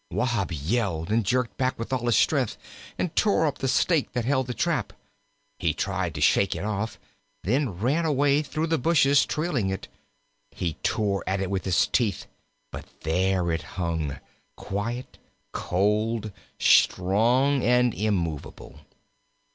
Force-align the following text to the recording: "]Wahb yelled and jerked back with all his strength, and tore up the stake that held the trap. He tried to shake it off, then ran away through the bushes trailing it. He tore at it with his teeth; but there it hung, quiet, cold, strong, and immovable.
"]Wahb 0.09 0.51
yelled 0.51 1.11
and 1.11 1.23
jerked 1.23 1.57
back 1.57 1.77
with 1.77 1.93
all 1.93 2.07
his 2.07 2.15
strength, 2.15 2.57
and 2.97 3.15
tore 3.15 3.45
up 3.45 3.59
the 3.59 3.67
stake 3.67 4.13
that 4.13 4.25
held 4.25 4.47
the 4.47 4.53
trap. 4.55 4.93
He 5.59 5.75
tried 5.75 6.15
to 6.15 6.21
shake 6.21 6.55
it 6.55 6.63
off, 6.65 6.97
then 7.43 7.77
ran 7.77 8.03
away 8.03 8.41
through 8.41 8.65
the 8.65 8.79
bushes 8.79 9.27
trailing 9.27 9.69
it. 9.69 9.87
He 10.49 10.73
tore 10.81 11.23
at 11.27 11.39
it 11.39 11.51
with 11.51 11.65
his 11.65 11.85
teeth; 11.85 12.25
but 12.71 12.85
there 13.01 13.51
it 13.51 13.61
hung, 13.77 14.17
quiet, 14.55 15.19
cold, 15.51 16.31
strong, 16.57 17.61
and 17.63 17.93
immovable. 17.93 18.79